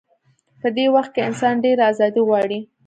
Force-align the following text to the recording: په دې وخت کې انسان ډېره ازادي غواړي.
په 0.61 0.67
دې 0.75 0.85
وخت 0.95 1.11
کې 1.15 1.21
انسان 1.29 1.55
ډېره 1.65 1.83
ازادي 1.91 2.21
غواړي. 2.27 2.59